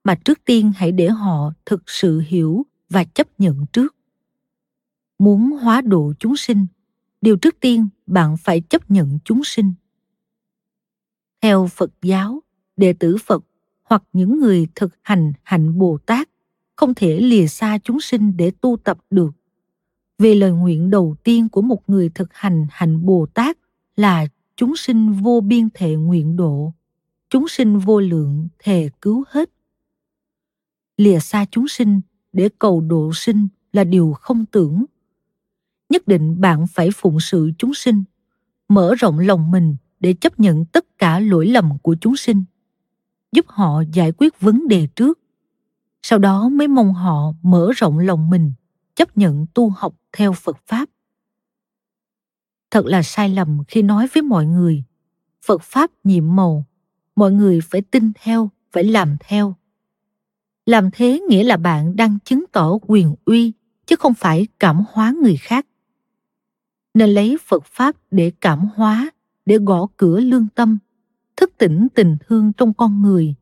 Mà 0.05 0.15
trước 0.15 0.45
tiên 0.45 0.73
hãy 0.77 0.93
để 0.93 1.09
họ 1.09 1.53
thực 1.67 1.83
sự 1.87 2.23
hiểu 2.27 2.67
và 2.89 3.05
chấp 3.05 3.41
nhận 3.41 3.67
trước. 3.73 3.97
Muốn 5.19 5.51
hóa 5.51 5.81
độ 5.81 6.13
chúng 6.19 6.37
sinh, 6.37 6.67
điều 7.21 7.37
trước 7.37 7.61
tiên 7.61 7.89
bạn 8.07 8.37
phải 8.37 8.61
chấp 8.61 8.91
nhận 8.91 9.19
chúng 9.25 9.45
sinh. 9.45 9.73
Theo 11.41 11.67
phật 11.67 11.91
giáo, 12.03 12.43
đệ 12.77 12.93
tử 12.93 13.17
phật 13.25 13.45
hoặc 13.85 14.03
những 14.13 14.41
người 14.41 14.67
thực 14.75 14.95
hành 15.03 15.33
hạnh 15.43 15.79
bồ 15.79 15.99
tát 16.07 16.29
không 16.77 16.95
thể 16.95 17.21
lìa 17.21 17.47
xa 17.47 17.79
chúng 17.85 18.01
sinh 18.01 18.37
để 18.37 18.53
tu 18.61 18.77
tập 18.85 18.99
được. 19.11 19.31
Vì 20.19 20.35
lời 20.35 20.53
nguyện 20.53 20.91
đầu 20.91 21.17
tiên 21.25 21.49
của 21.49 21.63
một 21.63 21.89
người 21.89 22.09
thực 22.09 22.29
hành 22.33 22.67
hạnh 22.71 23.07
bồ 23.07 23.27
tát 23.35 23.59
là 23.97 24.27
chúng 24.57 24.77
sinh 24.77 25.13
vô 25.13 25.41
biên 25.41 25.69
thệ 25.75 25.95
nguyện 25.95 26.37
độ, 26.37 26.73
chúng 27.31 27.49
sinh 27.49 27.79
vô 27.79 28.01
lượng 28.01 28.49
thề 28.59 28.91
cứu 29.01 29.25
hết. 29.29 29.51
Lìa 30.97 31.19
xa 31.19 31.47
chúng 31.51 31.69
sinh 31.69 32.01
để 32.33 32.49
cầu 32.59 32.81
độ 32.81 33.13
sinh 33.15 33.49
là 33.73 33.85
điều 33.85 34.13
không 34.13 34.47
tưởng. 34.47 34.85
Nhất 35.89 36.09
định 36.09 36.41
bạn 36.41 36.67
phải 36.67 36.91
phụng 36.95 37.21
sự 37.21 37.51
chúng 37.59 37.75
sinh, 37.75 38.05
mở 38.69 38.95
rộng 38.95 39.19
lòng 39.19 39.51
mình 39.51 39.77
để 40.01 40.15
chấp 40.21 40.41
nhận 40.41 40.65
tất 40.65 40.99
cả 40.99 41.21
lỗi 41.21 41.47
lầm 41.47 41.79
của 41.83 41.97
chúng 42.01 42.17
sinh 42.17 42.45
giúp 43.35 43.47
họ 43.49 43.83
giải 43.93 44.13
quyết 44.17 44.41
vấn 44.41 44.69
đề 44.69 44.87
trước. 44.87 45.19
Sau 46.03 46.19
đó 46.19 46.49
mới 46.49 46.69
mong 46.69 46.95
họ 46.95 47.33
mở 47.43 47.71
rộng 47.77 47.99
lòng 47.99 48.31
mình, 48.31 48.53
chấp 48.95 49.17
nhận 49.17 49.47
tu 49.55 49.71
học 49.71 49.95
theo 50.13 50.33
phật 50.33 50.59
pháp. 50.67 50.89
Thật 52.71 52.87
là 52.87 53.03
sai 53.03 53.29
lầm 53.29 53.63
khi 53.69 53.83
nói 53.83 54.09
với 54.15 54.23
mọi 54.23 54.47
người, 54.47 54.85
phật 55.43 55.63
pháp 55.63 55.91
nhiệm 56.05 56.37
màu, 56.37 56.65
mọi 57.17 57.33
người 57.33 57.61
phải 57.61 57.83
tin 57.83 58.13
theo, 58.15 58.51
phải 58.73 58.85
làm 58.85 59.17
theo. 59.21 59.55
Làm 60.67 60.91
thế 60.93 61.21
nghĩa 61.29 61.45
là 61.45 61.57
bạn 61.57 61.97
đang 61.97 62.19
chứng 62.25 62.45
tỏ 62.53 62.79
quyền 62.83 63.15
uy, 63.25 63.53
chứ 63.87 63.97
không 63.97 64.15
phải 64.15 64.47
cảm 64.59 64.85
hóa 64.93 65.15
người 65.23 65.37
khác. 65.37 65.67
Nên 66.95 67.11
lấy 67.11 67.39
phật 67.45 67.65
pháp 67.65 67.97
để 68.11 68.33
cảm 68.41 68.69
hóa, 68.75 69.11
để 69.47 69.59
gõ 69.59 69.87
cửa 69.97 70.21
lương 70.21 70.47
tâm 70.55 70.79
thức 71.37 71.53
tỉnh 71.59 71.89
tình 71.95 72.17
thương 72.27 72.53
trong 72.53 72.75
con 72.75 73.03
người, 73.03 73.35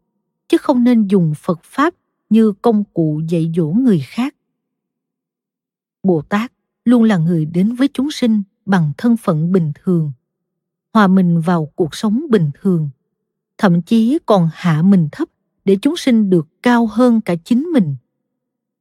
chứ 0.48 0.58
không 0.58 0.84
nên 0.84 1.06
dùng 1.06 1.32
phật 1.36 1.60
pháp 1.62 1.94
như 2.30 2.52
công 2.52 2.84
cụ 2.84 3.20
dạy 3.28 3.52
dỗ 3.56 3.66
người 3.66 4.00
khác. 4.06 4.34
Bồ 6.02 6.22
tát 6.22 6.52
luôn 6.84 7.02
là 7.02 7.16
người 7.16 7.44
đến 7.44 7.74
với 7.74 7.88
chúng 7.94 8.10
sinh 8.10 8.42
bằng 8.66 8.92
thân 8.98 9.16
phận 9.16 9.52
bình 9.52 9.72
thường, 9.82 10.12
hòa 10.92 11.06
mình 11.06 11.40
vào 11.40 11.66
cuộc 11.74 11.94
sống 11.94 12.22
bình 12.30 12.50
thường, 12.60 12.90
thậm 13.58 13.82
chí 13.82 14.18
còn 14.26 14.48
hạ 14.52 14.82
mình 14.82 15.08
thấp 15.12 15.28
để 15.64 15.76
chúng 15.82 15.96
sinh 15.96 16.30
được 16.30 16.46
cao 16.62 16.86
hơn 16.86 17.20
cả 17.20 17.34
chính 17.44 17.62
mình, 17.62 17.96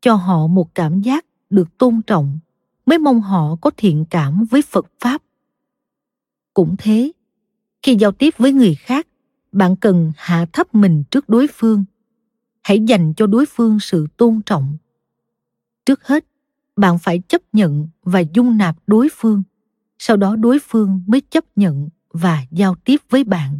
cho 0.01 0.15
họ 0.15 0.47
một 0.47 0.75
cảm 0.75 1.01
giác 1.01 1.25
được 1.49 1.77
tôn 1.77 2.01
trọng, 2.07 2.39
mới 2.85 2.99
mong 2.99 3.21
họ 3.21 3.55
có 3.61 3.71
thiện 3.77 4.05
cảm 4.09 4.45
với 4.49 4.61
phật 4.61 4.85
pháp. 4.99 5.21
Cũng 6.53 6.75
thế 6.77 7.11
khi 7.83 7.95
giao 7.95 8.11
tiếp 8.11 8.33
với 8.37 8.53
người 8.53 8.75
khác, 8.75 9.07
bạn 9.51 9.75
cần 9.75 10.11
hạ 10.17 10.45
thấp 10.53 10.75
mình 10.75 11.03
trước 11.11 11.29
đối 11.29 11.47
phương. 11.47 11.83
Hãy 12.61 12.79
dành 12.79 13.13
cho 13.13 13.27
đối 13.27 13.45
phương 13.45 13.79
sự 13.79 14.07
tôn 14.17 14.41
trọng. 14.45 14.77
Trước 15.85 16.07
hết, 16.07 16.25
bạn 16.75 16.99
phải 16.99 17.21
chấp 17.27 17.41
nhận 17.53 17.87
và 18.03 18.19
dung 18.19 18.57
nạp 18.57 18.75
đối 18.87 19.09
phương. 19.15 19.43
Sau 19.99 20.17
đó 20.17 20.35
đối 20.35 20.59
phương 20.59 21.03
mới 21.07 21.21
chấp 21.21 21.43
nhận 21.55 21.89
và 22.13 22.41
giao 22.51 22.75
tiếp 22.85 22.97
với 23.09 23.23
bạn. 23.23 23.59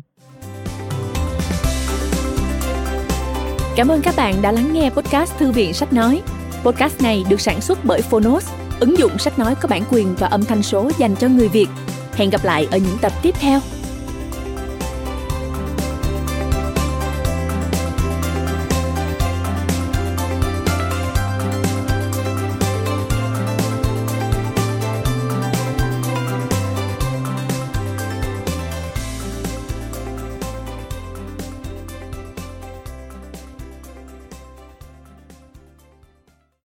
Cảm 3.75 3.87
ơn 3.87 4.01
các 4.01 4.13
bạn 4.17 4.41
đã 4.41 4.51
lắng 4.51 4.73
nghe 4.73 4.89
podcast 4.89 5.37
thư 5.37 5.51
viện 5.51 5.73
sách 5.73 5.93
nói. 5.93 6.21
Podcast 6.63 7.01
này 7.01 7.23
được 7.29 7.41
sản 7.41 7.61
xuất 7.61 7.85
bởi 7.85 8.01
phonos, 8.01 8.51
ứng 8.79 8.97
dụng 8.97 9.17
sách 9.17 9.39
nói 9.39 9.55
có 9.61 9.67
bản 9.67 9.83
quyền 9.91 10.15
và 10.15 10.27
âm 10.27 10.43
thanh 10.43 10.63
số 10.63 10.91
dành 10.97 11.15
cho 11.15 11.27
người 11.27 11.47
việt. 11.47 11.67
Hẹn 12.13 12.29
gặp 12.29 12.43
lại 12.43 12.67
ở 12.71 12.77
những 12.77 12.97
tập 13.01 13.11
tiếp 13.21 13.35
theo. 13.39 13.59